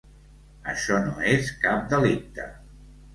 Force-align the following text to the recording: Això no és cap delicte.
Això 0.71 0.95
no 1.07 1.11
és 1.33 1.51
cap 1.65 1.83
delicte. 1.91 2.47